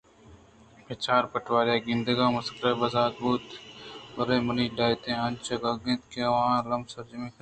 بچار 0.85 1.23
پٹواری 1.31 1.77
کندگ 1.85 2.19
ءُ 2.23 2.35
مسکرا 2.35 2.71
باز 2.79 2.95
بوت 3.19 3.45
بلئے 4.15 4.37
منی 4.45 4.65
لہتیں 4.77 5.19
انچیں 5.25 5.59
کاگد 5.61 5.87
اَنت 5.91 6.03
کہ 6.11 6.19
آوان 6.27 6.53
الّم 6.57 6.81
ءَسرجم 6.85 7.11
کنگی 7.11 7.21
اِنت 7.21 7.29